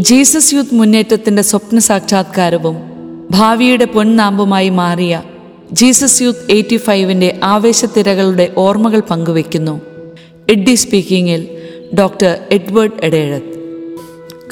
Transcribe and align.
Jesus 0.00 0.54
youth 0.54 0.74
മുന്നേറ്റത്തിന്റെ 0.74 1.42
സ്വപ്ന 1.42 1.78
സാക്ഷാത്കാരവും 1.78 2.76
ഭാവിയുടെ 3.30 3.84
പൊൻനാമ്പുമായി 3.84 4.68
മാറിയ 4.68 5.22
ജീസസ് 5.72 6.22
യൂത്ത് 6.22 6.52
എയ്റ്റി 6.52 6.76
ഫൈവിന്റെ 6.76 7.40
ആവേശത്തിരകളുടെ 7.44 8.52
ഓർമ്മകൾ 8.56 9.02
പങ്കുവെക്കുന്നു. 9.10 9.80
എഡ്ഡി 10.48 10.74
സ്പീക്കിംഗിൽ 10.74 11.48
ഡോക്ടർ 11.98 12.38
എഡ്വേർഡ് 12.50 12.92
എഡേഴത്ത് 13.02 13.58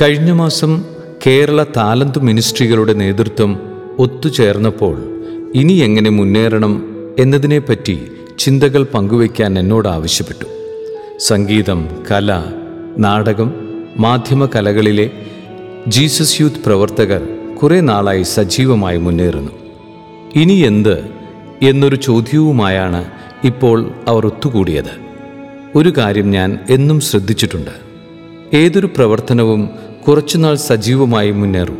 കഴിഞ്ഞ 0.02 0.32
മാസം 0.32 0.84
കേരള 1.26 1.64
താലന്ത് 1.76 2.18
മിനിസ്ട്രികളുടെ 2.18 2.92
നേതൃത്വം 2.92 3.60
ഒത്തുചേർന്നപ്പോൾ 3.98 5.22
ഇനി 5.54 5.72
എങ്ങനെ 5.72 6.10
മുന്നേറണം 6.10 6.88
എന്നതിനെപ്പറ്റി 7.18 7.98
ചിന്തകൾ 8.38 8.86
പങ്കുവയ്ക്കാൻ 8.94 9.58
എന്നോട് 9.58 9.88
ആവശ്യപ്പെട്ടു. 9.88 10.44
സംഗീതം 11.18 11.88
കല 12.10 12.44
നാടകം 12.98 13.52
മാധ്യമ 13.96 14.46
കലകളിലെ 14.46 15.10
ജീസസ് 15.88 16.40
യൂത്ത് 16.40 16.56
പ്രവർത്തകർ 16.56 17.28
കുറേ 17.62 17.80
നാളായി 17.80 18.22
സജീവമായി 18.22 18.96
മുന്നേറുന്നു. 18.96 19.52
ഇനി 20.34 20.52
എന്ത് 20.52 21.06
എന്നൊരു 21.62 21.96
ചോദ്യവുമായാണ് 21.96 23.04
ഇപ്പോൾ 23.44 23.90
അവർ 24.08 24.26
ഒത്തുകൂടിയത്. 24.26 25.06
ഒരു 25.74 25.92
കാര്യം 25.98 26.30
ഞാൻ 26.30 26.58
എന്നും 26.70 27.00
ശ്രദ്ധിച്ചിട്ടുണ്ട്. 27.00 27.70
ഏതൊരു 28.56 28.86
പ്രവർത്തനവും 28.86 29.68
കുറച്ചുനാൾ 30.08 30.54
സജീവമായി 30.54 31.30
മുന്നേറും. 31.30 31.78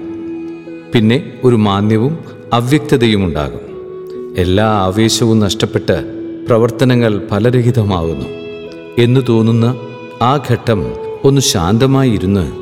പിന്നെ 0.95 1.33
ഒരു 1.45 1.57
മാന്യവും 1.57 2.19
അവ്യക്തതയും 2.53 3.25
ഉണ്ടാകും. 3.25 3.61
എല്ലാ 4.39 4.65
ആവേശവും 4.65 5.39
നഷ്ടപ്പെട്ട് 5.39 6.05
പ്രവർത്തനങ്ങൾ 6.49 7.27
ഫലരഹിതമാകുന്നു 7.31 8.27
എന്നു 8.99 9.21
തോന്നുന്ന 9.29 9.77
ആ 10.23 10.41
ഘട്ടം 10.51 11.06
ഒന്ന് 11.27 11.41
ശാന്തമായി 11.41 12.11
ഇരുന്ന് 12.11 12.53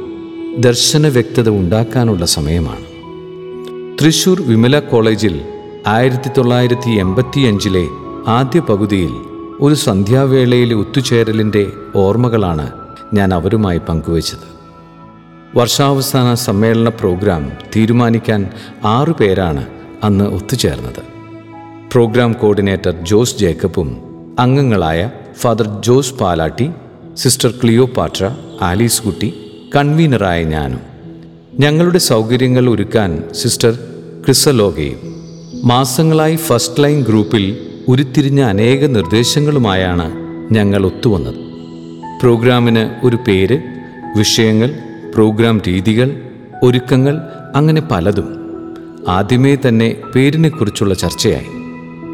ദർശന 0.62 1.08
വ്യക്തത 1.08 1.48
ഉണ്ടാക്കാനുള്ള 1.48 2.26
സമയമാണ്. 2.26 2.84
തൃശൂർ 4.00 4.42
വിമല 4.42 4.78
കോളേജിൽ 4.78 5.40
ആയിരത്തി 5.86 6.30
തൊള്ളായിരത്തി 6.38 6.90
എൺപത്തിയഞ്ചിലെ 6.90 7.86
ആദ്യ 8.26 8.60
പകുതിയിൽ 8.60 9.10
ഒരു 9.60 9.74
സന്ധ്യാവേളയിലെ 9.74 10.74
ഒത്തുചേരലിന്റെ 10.74 11.72
ഓർമ്മകളാണ് 11.96 12.72
ഞാൻ 13.14 13.34
അവരുമായി 13.34 13.78
പങ്കുവച്ചത്. 13.78 14.46
വർഷാവസാന 15.58 16.34
സമ്മേളന 16.34 16.88
പ്രോഗ്രാം 16.88 17.52
തീരുമാനിക്കാൻ 17.76 18.50
ആറു 18.84 19.12
പേരാണ് 19.20 19.66
അന്ന് 20.04 20.24
ഒത്തുചേർന്നത്. 20.24 21.02
പ്രോഗ്രാം 21.92 22.32
കോർഡിനേറ്റർ 22.32 22.94
ജോസ് 23.02 23.38
ജേക്കബും 23.38 23.96
അംഗങ്ങളായ 24.38 25.10
father 25.36 25.82
Jose 25.82 26.14
Palatty 26.14 26.70
sister 27.16 27.54
Cleopatra 27.62 28.30
Alice 28.62 29.02
Kutty 29.02 29.34
കൺവീനറായ 29.76 30.44
ഞാനും. 30.44 30.80
ഞങ്ങളുടെ 31.58 31.98
സൗകര്യങ്ങൾ 31.98 32.70
ഒരുക്കാൻ 32.70 33.24
സിസ്റ്റർ 33.32 33.72
ക്രിസലോഗയും. 34.24 34.96
മാസങ്ങളായി 35.64 36.36
ഫസ്റ്റ് 36.36 36.82
ലൈൻ 36.82 37.02
ഗ്രൂപ്പിൽ 37.02 37.66
ഉരുത്തിരിഞ്ഞ 37.88 38.40
അനേക 38.40 38.86
നിർദ്ദേശങ്ങളുമായാണ് 38.86 40.12
ഞങ്ങൾ 40.52 40.86
ഒത്തുവന്നത്. 40.86 41.34
പ്രോഗ്രാമിന് 42.20 43.06
ഒരു 43.06 43.18
പേര് 43.28 43.58
വിഷയങ്ങൾ 44.16 44.74
പ്രോഗ്രാം 45.14 45.62
രീതികൾ 45.68 46.22
ഒരുക്കങ്ങൾ 46.62 47.20
അങ്ങനെ 47.54 47.80
പലതും. 47.80 48.28
ആദ്യമേ 49.08 49.56
തന്നെ 49.68 49.96
പേരിനെക്കുറിച്ചുള്ള 50.14 50.94
ചർച്ചയായി. 50.94 51.46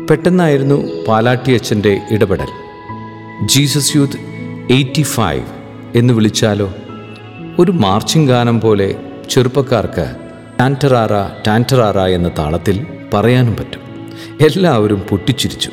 പെട്ടെന്നായിരുന്നു 0.06 1.04
പാലാട്ടി 1.08 1.52
അച്ഛന്റെ 1.52 2.00
ഇടപെടൽ. 2.10 2.48
ജീസസ് 3.44 3.96
യൂത്ത് 3.96 4.29
എയ്റ്റി 4.70 5.02
ഫൈവ് 5.02 5.46
എന്ന് 5.94 6.14
വിളിച്ചാലോ? 6.14 6.74
ഒരു 7.58 7.72
മാർച്ചിങ് 7.72 8.28
ഗാനം 8.28 8.60
പോലെ 8.60 8.94
ചെറുപ്പക്കാർക്ക് 9.30 10.16
ടാന്ററാറ 10.60 11.42
ടാന്ററാറ 11.46 11.98
എന്ന 11.98 12.30
താളത്തിൽ 12.38 12.86
പറയാനും 13.14 13.56
പറ്റും. 13.56 13.80
എല്ലാവരും 14.46 15.00
പൊട്ടിച്ചിരിച്ചു. 15.00 15.70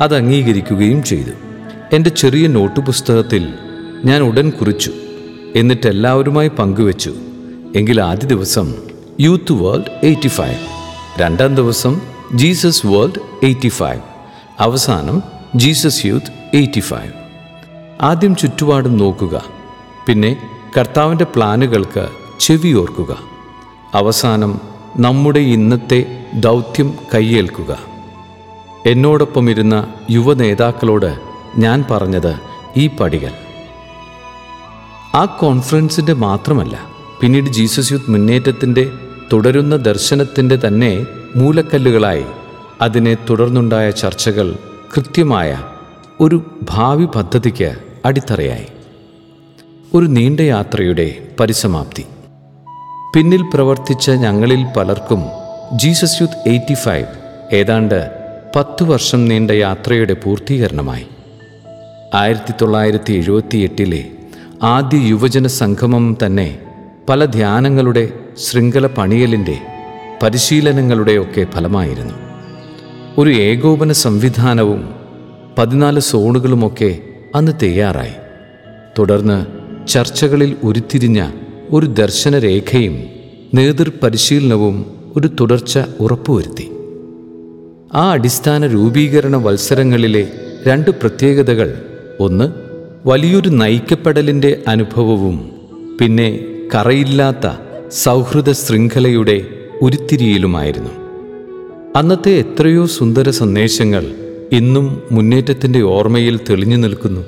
അത് 0.00 0.16
അംഗീകരിക്കുകയും 0.16 1.02
ചെയ്തു. 1.02 1.30
എന്റെ 1.92 2.10
ചെറിയ 2.10 2.46
നോട്ട് 2.46 2.80
പുസ്തകത്തിൽ 2.80 3.54
ഞാൻ 4.04 4.22
ഉടൻ 4.22 4.50
കുറിച്ചു. 4.50 4.92
എന്നിട്ട് 5.56 5.86
എല്ലാവരുമായി 5.86 6.48
പങ്കുവച്ചു. 6.48 7.14
എങ്കിൽ 7.76 8.00
ആദ്യ 8.00 8.26
ദിവസം 8.26 8.74
യൂത്ത് 9.20 9.52
വേൾഡ് 9.52 10.06
എയ്റ്റി 10.06 10.28
ഫൈവ്. 10.28 10.58
രണ്ടാം 11.18 11.54
ദിവസം 11.54 12.00
ജീസസ് 12.34 12.86
വേൾഡ് 12.86 13.46
എയ്റ്റി 13.46 13.68
ഫൈവ്. 13.68 14.00
അവസാനം 14.60 15.22
ജീസസ് 15.56 16.06
യൂത്ത് 16.06 16.56
എയ്റ്റി 16.56 16.80
ഫൈവ്. 16.80 17.25
ആദ്യം 18.02 18.36
ചുറ്റുപാടും 18.36 18.96
നോക്കുക. 18.96 19.42
പിന്നെ 20.06 20.48
കർത്താവിന്റെ 20.78 21.24
പ്ലാനുകൾക്ക് 21.24 22.08
ചെവിയോർക്കുക. 22.40 23.18
അവസാനം 23.94 24.60
നമ്മുടെ 24.96 25.38
ഇന്നത്തെ 25.38 26.24
ദൗത്യം 26.34 26.94
കൈയേൽക്കുക 27.14 27.78
എന്നോടൊപ്പം 28.86 29.50
ഇരുന്ന 29.50 29.94
യുവ 30.10 30.34
നേതാക്കളോട് 30.34 31.18
ഞാൻ 31.58 31.84
പറഞ്ഞത് 31.90 32.38
ഈ 32.76 32.86
പടികൾ. 32.86 33.30
ആ 35.14 35.24
കോൺഫറൻസിന്റെ 35.24 36.12
മാത്രമല്ല 36.12 36.80
പിന്നീട് 37.20 37.44
ജീസസ് 37.44 37.92
യൂത്ത് 37.92 38.10
മുന്നേറ്റത്തിന്റെ 38.10 38.92
തുടരുന്ന 39.32 39.76
ദർശനത്തിന്റെ 39.76 40.58
തന്നെ 40.66 41.06
മൂലക്കല്ലുകളായി 41.36 42.24
അതിനെ 42.80 43.16
തുടർന്നുണ്ടായ 43.30 43.90
ചർച്ചകൾ 43.90 44.56
കൃത്യമായ 44.96 45.62
ഒരു 46.20 46.42
ഭാവി 46.62 47.04
പദ്ധതിക്ക് 47.04 47.85
അടിത്തറയായി. 48.06 48.66
ഒരു 49.94 50.06
നീണ്ട 50.06 50.40
യാത്രയുടെ 50.40 51.18
പരിസമാപ്തി. 51.40 52.04
പിന്നിൽ 53.16 53.42
പ്രവർത്തിച്ച 53.54 54.10
ഞങ്ങളിൽ 54.10 54.66
പലർക്കും 54.76 55.22
ജീസസ് 55.76 56.20
യൂത്ത് 56.20 56.48
എയ്റ്റി 56.48 56.74
ഫൈവ് 56.74 57.06
ഏതാണ്ട് 57.52 58.10
പത്തു 58.56 58.84
വർഷം 58.84 59.28
നീണ്ട 59.28 59.50
യാത്രയുടെ 59.50 60.14
പൂർത്തീകരണമായി. 60.14 61.06
ആയിരത്തി 62.14 62.54
തൊള്ളായിരത്തി 62.62 63.12
എഴുപത്തി 63.12 63.58
എട്ടിലെ 63.58 64.10
ആദ്യ 64.62 64.98
യുവജന 64.98 65.46
സംഗമം 65.46 66.16
തന്നെ 66.26 66.58
പല 67.08 67.24
ധ്യാനങ്ങളുടെ 67.24 68.12
ശൃംഖല 68.38 68.86
പണിയലിന്റെ 68.86 69.58
പരിശീലനങ്ങളുടെയൊക്കെ 70.22 71.46
ഫലമായിരുന്നു. 71.52 72.14
ഒരു 73.18 73.30
ഏകോപന 73.30 73.92
സംവിധാനവും 73.92 74.94
പതിനാല് 75.58 76.00
സോണുകളുമൊക്കെ 76.00 76.98
അന്ന് 77.36 77.52
തയ്യാറായി. 77.62 78.12
തുടർന്ന് 78.98 79.46
ചർച്ചകളിൽ 79.88 80.56
ഉരുത്തിരിഞ്ഞ 80.62 81.30
ഒരു 81.70 81.86
ദർശനരേഖയും 81.86 83.04
നേതൃപരിശീലനവും 83.54 84.86
ഒരു 85.16 85.30
തുടർച്ച 85.40 85.78
ഉറപ്പുവരുത്തി. 86.00 86.70
ആ 87.94 88.12
അടിസ്ഥാന 88.12 88.66
രൂപീകരണ 88.66 89.36
വത്സരങ്ങളിലെ 89.36 90.32
രണ്ട് 90.66 90.90
പ്രത്യേകതകൾ. 90.90 91.84
ഒന്ന് 92.20 92.52
വലിയൊരു 93.06 93.48
നയിക്കപ്പെടലിന്റെ 93.48 94.62
അനുഭവവും 94.68 95.50
പിന്നെ 96.00 96.44
കറയില്ലാത്ത 96.74 97.50
സൗഹൃദ 97.90 98.52
ശൃംഖലയുടെ 98.52 99.44
ഉരുത്തിരിയിലുമായിരുന്നു. 99.82 100.90
അന്നത്തെ 101.96 102.30
എത്രയോ 102.30 102.86
സുന്ദര 102.86 103.30
സന്ദേശങ്ങൾ 103.30 104.25
ഇന്നും 104.52 105.02
മുന്നേറ്റത്തിന്റെ 105.12 105.82
ഓർമ്മയിൽ 105.82 106.40
തെളിഞ്ഞു 106.50 106.76
നിൽക്കുന്നു. 106.76 107.20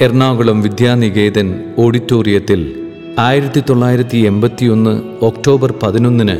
എറണാകുളം 0.00 0.62
വിദ്യാനികേതൻ 0.62 1.64
ഓഡിറ്റോറിയത്തിൽ 1.78 2.86
ആയിരത്തി 3.18 3.62
തൊള്ളായിരത്തി 3.68 4.16
എൺപത്തിയൊന്ന് 4.16 5.24
ഒക്ടോബർ 5.24 5.74
പതിനൊന്നിന് 5.82 6.36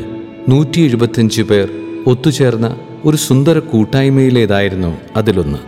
നൂറ്റി 0.49 0.81
എഴുപത്തിയഞ്ച് 0.81 1.43
പേർ 1.43 1.69
ഒത്തുചേർന്ന 2.07 2.77
ഒരു 3.05 3.17
സുന്ദര 3.17 3.59
കൂട്ടായ്മയിലേതായിരുന്നു 3.59 4.97
അതിലൊന്ന്. 5.17 5.59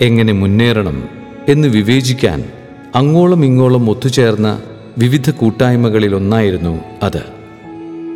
എങ്ങനെ 0.00 0.32
മുന്നേറണം 0.32 1.08
എന്ന് 1.48 1.68
വിവേചിക്കാൻ 1.68 2.44
അങ്ങോളം 2.94 3.44
ഇങ്ങോളം 3.44 3.90
ഒത്തുചേർന്ന 3.90 4.62
വിവിധ 4.98 5.30
കൂട്ടായ്മകളിലൊന്നായിരുന്നു 5.30 6.80
അത്. 7.02 7.22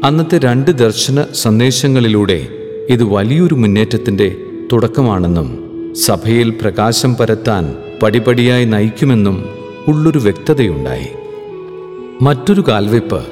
അന്നത്തെ 0.04 0.38
രണ്ട് 0.38 0.70
ദർശന 0.70 1.24
സന്ദേശങ്ങളിലൂടെ 1.34 2.48
ഇത് 2.90 3.04
വലിയൊരു 3.04 3.54
മുന്നേറ്റത്തിന്റെ 3.54 4.36
തുടക്കമാണെന്നും 4.72 5.48
സഭയിൽ 5.94 6.50
പ്രകാശം 6.50 7.14
പരത്താൻ 7.14 7.74
പടിപടിയായി 8.02 8.64
നയിക്കുമെന്നും 8.64 9.44
ഉള്ളൊരു 9.88 10.18
വ്യക്തതയുണ്ടായി. 10.18 11.08
മറ്റൊരു 12.22 12.64
കാൽവെപ്പ് 12.68 13.24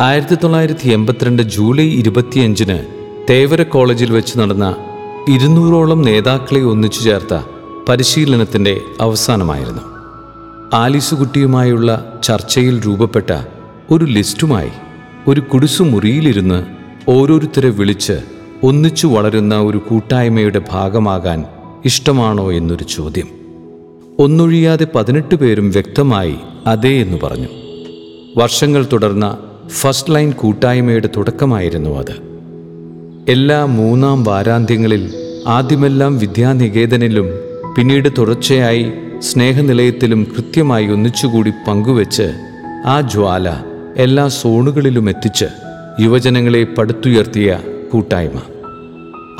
ആയിരത്തി 0.00 0.34
തൊള്ളായിരത്തി 0.34 0.88
എൺപത്തിരണ്ട് 0.88 1.42
ജൂലൈ 1.42 1.88
ഇരുപത്തിയഞ്ചിന് 1.88 2.78
തേവര 3.30 3.62
കോളേജിൽ 3.62 4.12
വെച്ച് 4.12 4.38
നടന്ന 4.38 4.76
ഇരുന്നൂറോളം 5.28 6.02
നേതാക്കളെ 6.02 6.60
ഒന്നിച്ചു 6.60 7.00
ചേർത്ത 7.00 7.34
പരിശീലനത്തിന്റെ 7.88 8.80
അവസാനമായിരുന്നു. 9.00 9.82
ആലിസുകുട്ടിയുമായുള്ള 10.74 12.20
ചർച്ചയിൽ 12.24 12.86
രൂപപ്പെട്ട 12.86 13.30
ഒരു 13.90 14.04
ലിസ്റ്റുമായി 14.04 14.70
ഒരു 15.28 15.40
കുടിസുമുറിയിലിരുന്ന് 15.40 16.64
ഓരോരുത്തരെ 17.10 17.70
വിളിച്ച് 17.70 18.39
ഒന്നിച്ചു 18.62 19.06
വളരുന്ന 19.06 19.60
ഒരു 19.60 19.78
കൂട്ടായ്മയുടെ 19.78 20.62
ഭാഗമാകാൻ 20.70 21.44
ഇഷ്ടമാണോ 21.84 22.52
എന്നൊരു 22.52 22.84
ചോദ്യം. 22.84 23.28
ഒന്നൊഴിയാതെ 24.18 24.86
പതിനെട്ട് 24.94 25.34
പേരും 25.34 25.70
വ്യക്തമായി 25.70 26.34
അതേ 26.66 27.02
എന്ന് 27.02 27.18
പറഞ്ഞു. 27.22 27.48
വർഷങ്ങൾ 28.36 28.86
തുടർന്ന 28.92 29.38
ഫസ്റ്റ് 29.68 30.14
ലൈൻ 30.14 30.30
കൂട്ടായ്മയുടെ 30.30 31.08
തുടക്കമായിരുന്നു 31.16 31.90
അത്. 31.90 32.12
എല്ലാ 33.28 33.64
മൂന്നാം 33.64 34.24
വാരാന്ത്യങ്ങളിൽ 34.24 35.14
ആദ്യമെല്ലാം 35.46 36.18
വിദ്യാനികേതനിലും 36.18 37.26
പിന്നീട് 37.76 38.08
തുടർച്ചയായി 38.18 38.92
സ്നേഹനിലയത്തിലും 39.18 40.26
കൃത്യമായി 40.36 40.86
ഒന്നിച്ചുകൂടി 40.86 41.50
പങ്കുവെച്ച് 41.50 42.32
ആ 42.86 43.00
ജ്വാല 43.00 43.56
എല്ലാ 43.96 44.28
സോണുകളിലും 44.28 45.08
എത്തിച്ച് 45.08 45.44
യുവജനങ്ങളെ 46.00 46.64
പടുത്തുയർത്തിയ 46.64 47.58
കൂട്ടായ്മ. 47.92 48.40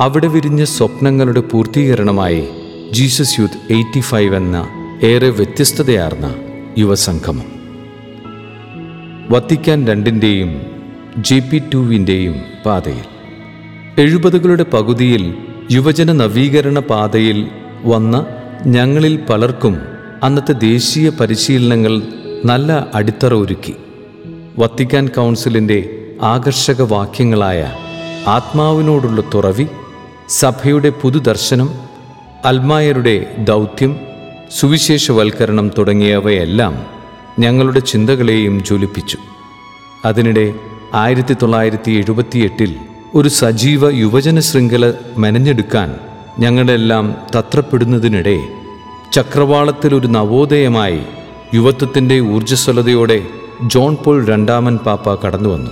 അവിടെ 0.01 0.27
വിരിഞ്ഞ 0.27 0.63
സ്വപ്നങ്ങളുടെ 0.63 1.41
പൂർത്തീകരണമായി 1.41 2.47
ജീസസ് 2.91 3.39
യൂത്ത് 3.39 3.73
എയ്റ്റി 3.73 3.99
ഫൈവ് 3.99 4.35
എന്ന 4.35 4.67
ഏറെ 5.03 5.29
വ്യത്യസ്തതയാർന്ന 5.29 6.35
യുവസംഗമം. 6.77 7.43
വത്തിക്കാൻ 9.29 9.87
രണ്ടിന്റെയും 9.87 10.61
ജെ 11.17 11.39
പി 11.39 11.61
ടുവിന്റെയും 11.73 12.35
പാതയിൽ. 12.65 13.05
എഴുപതുകളുടെ 14.01 14.63
പകുതിയിൽ 14.63 15.33
യുവജന 15.71 16.11
നവീകരണ 16.11 16.79
പാതയിൽ 16.79 17.47
വന്ന 17.85 18.25
ഞങ്ങളിൽ 18.65 19.19
പലർക്കും 19.29 19.77
അന്നത്തെ 20.23 20.53
ദേശീയ 20.53 21.09
പരിശീലനങ്ങൾ 21.09 22.01
നല്ല 22.45 22.87
അടിത്തറ 22.95 23.33
ഒരുക്കി. 23.33 23.73
വത്തിക്കാൻ 24.59 25.07
കൗൺസിലിന്റെ 25.07 26.07
ആകർഷക 26.21 26.81
വാക്യങ്ങളായ 26.81 27.73
ആത്മാവിനോടുള്ള 28.27 29.23
തുറവി 29.33 29.67
സഭയുടെ 30.29 30.89
പുതുദർശനം 30.89 31.69
അൽമായരുടെ 32.45 33.35
ദൗത്യം 33.39 33.99
സുവിശേഷവൽക്കരണം 34.51 35.71
തുടങ്ങിയവയെല്ലാം 35.77 36.85
ഞങ്ങളുടെ 37.39 37.79
ചിന്തകളെയും 37.79 38.63
ജ്വലിപ്പിച്ചു. 38.63 39.17
അതിനിടെ 40.05 40.53
ആയിരത്തി 40.93 41.33
തൊള്ളായിരത്തി 41.33 41.91
എഴുപത്തിയെട്ടിൽ 41.91 42.75
ഒരു 43.15 43.29
സജീവ 43.29 43.89
യുവജന 43.89 44.39
ശൃംഖല 44.39 44.93
മെനഞ്ഞെടുക്കാൻ 45.17 45.95
ഞങ്ങളെല്ലാം 46.39 47.15
തത്രപ്പെടുന്നതിനിടെ 47.35 48.39
ചക്രവാളത്തിൽ 49.13 49.95
ഒരു 49.95 50.07
നവോദയമായി 50.07 51.01
യുവത്വത്തിന്റെ 51.55 52.19
ഊർജസ്വലതയോടെ 52.19 53.23
ജോൺ 53.65 53.95
പോൾ 53.95 54.25
രണ്ടാമൻ 54.25 54.77
പാപ്പ 54.77 55.13
കടന്നുവന്നു. 55.13 55.71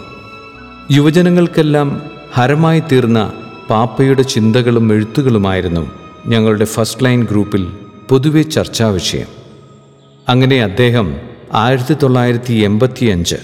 യുവജനങ്ങൾക്കെല്ലാം 0.91 2.01
ഹരമായി 2.33 2.79
തീർന്ന 2.79 3.33
പാപ്പയുടെ 3.69 4.21
ചിന്തകളും 4.21 4.93
എഴുത്തുകളുമായിരുന്നു 4.93 5.91
ഞങ്ങളുടെ 6.27 6.65
ഫസ്റ്റ് 6.65 7.05
ലൈൻ 7.05 7.23
ഗ്രൂപ്പിൽ 7.23 7.67
പൊതുവെ 8.09 8.41
ചർച്ചാ 8.41 8.87
വിഷയം. 8.87 9.27
അങ്ങനെ 10.29 10.63
അദ്ദേഹം 10.63 11.15
ആയിരത്തി 11.53 11.93
തൊള്ളായിരത്തി 11.93 12.53
എൺപത്തിയഞ്ച് 12.53 13.35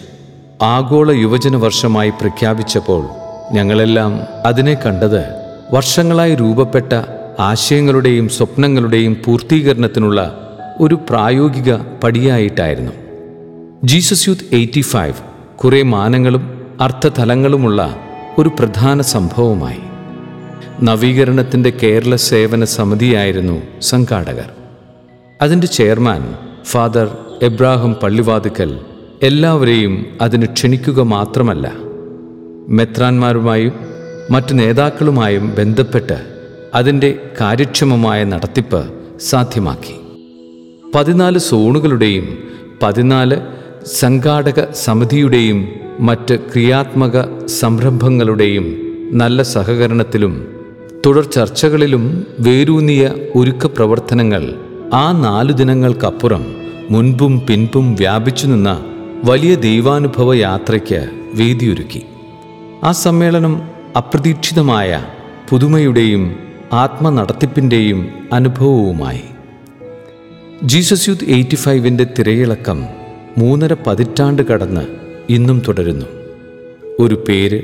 ആഗോള 0.62 1.12
യുവജന 1.12 1.56
വർഷമായി 1.56 2.10
പ്രഖ്യാപിച്ചപ്പോൾ 2.10 3.08
ഞങ്ങളെല്ലാം 3.52 4.20
അതിനെ 4.46 4.74
കണ്ടത് 4.74 5.26
വർഷങ്ങളായി 5.74 6.36
രൂപപ്പെട്ട 6.36 6.94
ആശയങ്ങളുടെയും 7.40 8.30
സ്വപ്നങ്ങളുടെയും 8.30 9.18
പൂർത്തീകരണത്തിനുള്ള 9.26 10.42
ഒരു 10.80 11.00
പ്രായോഗിക 11.10 11.76
പടിയായിട്ടായിരുന്നു. 11.76 12.92
ജീസസ് 13.84 14.28
യൂത്ത് 14.28 14.56
എയ്റ്റി 14.56 14.82
ഫൈവ് 14.82 15.14
കുറേ 15.58 15.82
മാനങ്ങളും 15.82 16.68
അർത്ഥതലങ്ങളുമുള്ള 16.82 17.96
ഒരു 18.38 18.50
പ്രധാന 18.50 19.02
സംഭവമായി. 19.02 19.78
നവീകരണത്തിന്റെ 20.84 21.70
കേരള 21.70 22.16
സേവന 22.16 22.64
സമിതിയായിരുന്നു 22.66 23.62
സംഘാടകർ. 23.82 24.50
അതിന്റെ 25.42 25.68
ചെയർമാൻ 25.68 26.36
ഫാദർ 26.66 27.18
എബ്രാഹിം 27.42 27.94
പള്ളിവാതുക്കൽ 27.94 28.80
എല്ലാവരെയും 29.24 30.06
അതിന് 30.22 30.46
ക്ഷണിക്കുക 30.46 31.02
മാത്രമല്ല 31.02 31.74
മെത്രാന്മാരുമായും 32.68 33.74
മറ്റ് 34.32 34.60
നേതാക്കളുമായും 34.60 35.56
ബന്ധപ്പെട്ട് 35.58 36.26
അതിന്റെ 36.74 37.20
കാര്യക്ഷമമായ 37.42 38.24
നടത്തിപ്പ് 38.24 38.94
സാധ്യമാക്കി. 39.20 39.96
പതിനാല് 40.96 41.38
സോണുകളുടെയും 41.38 42.38
പതിനാല് 42.84 43.38
സംഘാടക 43.86 44.72
സമിതിയുടെയും 44.72 45.68
മറ്റ് 46.00 46.36
ക്രിയാത്മക 46.36 47.46
സംരംഭങ്ങളുടെയും 47.46 48.78
നല്ല 49.12 49.42
സഹകരണത്തിലും 49.42 50.48
തുടർ 51.06 51.26
ചർച്ചകളിലും 51.26 52.28
വേരൂന്നിയ 52.40 53.12
ഒരുക്ക 53.36 53.66
പ്രവർത്തനങ്ങൾ 53.66 54.54
ആ 54.94 55.12
നാലു 55.12 55.52
ദിനങ്ങൾക്കപ്പുറം 55.52 56.56
മുൻപും 56.90 57.40
പിൻപും 57.40 57.96
വ്യാപിച്ചു 57.96 58.48
നിന്ന 58.48 58.86
വലിയ 59.24 59.56
ദൈവാനുഭവ 59.56 60.34
യാത്രയ്ക്ക് 60.34 61.10
വേദിയൊരുക്കി. 61.34 62.06
ആ 62.84 62.92
സമ്മേളനം 62.92 63.62
അപ്രതീക്ഷിതമായ 63.98 65.04
പുതുമയുടെയും 65.50 66.36
ആത്മനടത്തിപ്പിന്റെയും 66.74 68.10
അനുഭവവുമായി. 68.34 69.24
ജീസസ് 70.64 71.10
യൂത്ത് 71.10 71.26
എയ്റ്റി 71.26 71.56
ഫൈവിന്റെ 71.56 72.08
തിരയിളക്കം 72.20 73.05
മൂന്നര 73.38 73.76
പതിറ്റാണ്ട് 73.88 74.42
കടന്ന് 74.42 74.82
ഇന്നും 75.30 75.62
തുടരുന്നു. 75.68 76.06
ഒരു 77.00 77.16
പേര് 77.30 77.60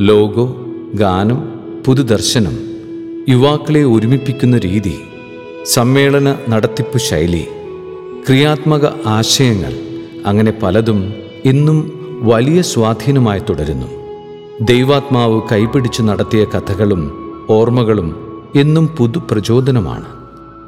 ലോഗോ 0.00 0.66
ഗാനം 0.94 1.38
പുതുദർശനം 1.86 2.56
യുവാക്കളെ 3.28 3.82
ഒരുമിപ്പിക്കുന്ന 3.84 4.58
രീതി 4.58 4.94
സമ്മേളന 5.64 6.36
നടത്തിപ്പ് 6.48 6.98
ശൈലി 6.98 7.44
ക്രിയാത്മക 8.28 8.86
ആശയങ്ങൾ 9.06 9.72
അങ്ങനെ 10.26 10.52
പലതും 10.62 11.14
ഇന്നും 11.44 11.78
വലിയ 12.22 12.62
സ്വാധീനമായി 12.62 13.40
തുടരുന്നു. 13.40 13.86
ദൈവാത്മാവ് 14.60 15.40
കൈപിടിച്ച് 15.52 16.02
നടത്തിയ 16.02 16.44
കഥകളും 16.44 17.02
ഓർമ്മകളും 17.50 18.10
എന്നും 18.54 18.86
പുതു 18.88 19.18
പ്രചോദനമാണ് 19.30 20.06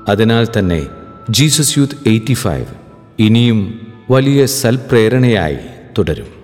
അതിനാൽ 0.08 0.46
തന്നെ 0.58 0.86
ജീസസ് 1.30 1.78
യൂത്ത് 1.78 2.08
എയ്റ്റി 2.08 2.34
ഫൈവ് 2.34 2.66
ഇനിയും 3.18 3.87
വലിയ 4.10 4.46
സൽപ്രേരണയായി 4.46 5.58
തുടരും. 5.98 6.37